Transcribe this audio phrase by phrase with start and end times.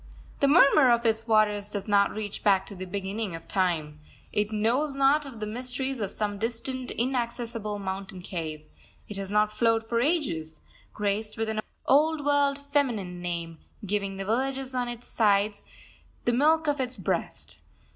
[0.39, 3.99] The murmur of its waters does not reach back to the beginning of time.
[4.33, 8.65] It knows naught of the mysteries of some distant, inaccessible mountain cave.
[9.07, 10.59] It has not flowed for ages,
[10.91, 15.63] graced with an old world feminine name, giving the villages on its sides
[16.25, 17.59] the milk of its breast.